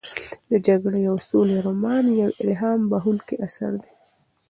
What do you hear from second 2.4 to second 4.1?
الهام بښونکی اثر دی.